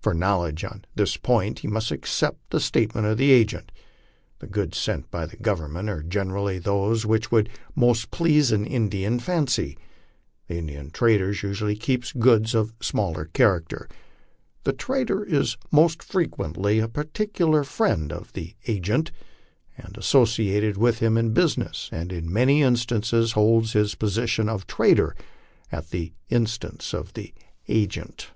For 0.00 0.14
knowledge 0.14 0.64
on 0.64 0.86
this 0.94 1.18
point 1.18 1.58
he 1.58 1.68
must 1.68 1.90
accept 1.90 2.48
the 2.48 2.60
state 2.60 2.94
ment 2.94 3.06
of 3.06 3.18
the 3.18 3.30
agent. 3.30 3.70
The 4.38 4.46
goods 4.46 4.78
sent 4.78 5.10
by 5.10 5.26
the 5.26 5.36
Government 5.36 5.90
are 5.90 6.02
generally 6.02 6.58
those 6.58 7.04
which 7.04 7.30
would 7.30 7.50
most 7.74 8.10
please 8.10 8.52
an 8.52 8.64
Indian's 8.64 9.22
fancy. 9.22 9.76
The 10.48 10.56
Indian 10.56 10.90
trader 10.92 11.30
usually 11.30 11.76
keeps 11.76 12.12
goods 12.14 12.54
of 12.54 12.70
a 12.80 12.84
similar 12.84 13.26
character. 13.26 13.86
The 14.64 14.72
trader 14.72 15.22
is 15.22 15.58
most 15.70 16.02
frequently 16.02 16.78
a 16.78 16.88
particular 16.88 17.62
friend 17.62 18.10
of 18.14 18.32
the 18.32 18.54
agent, 18.66 19.12
often 19.78 19.96
associated 19.96 20.78
with 20.78 21.00
him 21.00 21.18
in 21.18 21.34
business, 21.34 21.90
and 21.92 22.14
in 22.14 22.32
many 22.32 22.62
instances 22.62 23.32
holds 23.32 23.74
bis 23.74 23.94
position 23.94 24.48
of 24.48 24.66
trader 24.66 25.14
at 25.70 25.90
the 25.90 26.14
instance 26.30 26.94
of 26.94 27.12
the 27.12 27.34
agent. 27.68 28.30